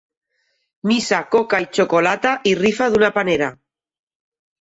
[0.91, 3.51] Missa, coca i xocolata i rifa d'una panera.